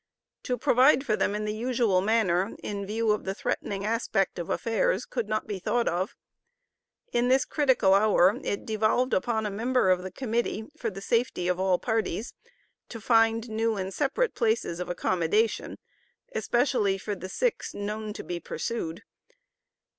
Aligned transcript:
To 0.45 0.57
provide 0.57 1.05
for 1.05 1.15
them 1.15 1.35
in 1.35 1.45
the 1.45 1.53
usual 1.53 2.01
manner, 2.01 2.55
in 2.63 2.87
view 2.87 3.11
of 3.11 3.23
the 3.23 3.35
threatening 3.35 3.85
aspect 3.85 4.39
of 4.39 4.49
affairs, 4.49 5.05
could 5.05 5.29
not 5.29 5.45
be 5.45 5.59
thought 5.59 5.87
of. 5.87 6.15
In 7.13 7.27
this 7.27 7.45
critical 7.45 7.93
hour 7.93 8.39
it 8.43 8.65
devolved 8.65 9.13
upon 9.13 9.45
a 9.45 9.51
member 9.51 9.91
of 9.91 10.01
the 10.01 10.09
Committee, 10.09 10.65
for 10.75 10.89
the 10.89 11.01
safety 11.01 11.47
of 11.47 11.59
all 11.59 11.77
parties, 11.77 12.33
to 12.89 12.99
find 12.99 13.47
new 13.47 13.75
and 13.75 13.93
separate 13.93 14.33
places 14.33 14.79
of 14.79 14.89
accommodation, 14.89 15.77
especially 16.33 16.97
for 16.97 17.13
the 17.13 17.29
six 17.29 17.75
known 17.75 18.11
to 18.13 18.23
be 18.23 18.39
pursued. 18.39 19.03